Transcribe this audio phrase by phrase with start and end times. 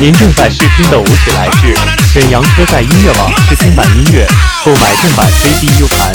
[0.00, 1.74] 您正在试听的舞曲来自
[2.10, 4.26] 沈阳车载音乐网试听版音乐
[4.64, 6.10] 购买正版 cd u 盘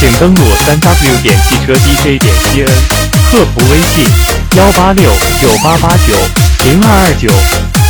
[0.00, 2.66] 请登录三 w 点汽车 dj 点 cn
[3.30, 4.04] 客服微信
[4.56, 6.12] 幺八六九八八九
[6.64, 7.89] 零二二九。